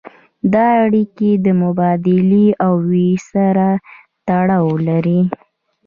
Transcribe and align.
دا 0.53 0.65
اړیکې 0.85 1.31
د 1.45 1.47
مبادلې 1.61 2.47
او 2.63 2.73
ویش 2.89 3.21
سره 3.33 3.67
تړاو 4.27 4.67
لري. 4.87 5.21